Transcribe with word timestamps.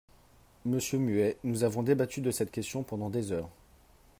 Monsieur 0.65 0.97
Muet, 0.97 1.37
nous 1.43 1.63
avons 1.63 1.83
débattu 1.83 2.21
de 2.21 2.31
cette 2.31 2.49
question 2.49 2.81
pendant 2.81 3.11
des 3.11 3.31
heures. 3.31 3.51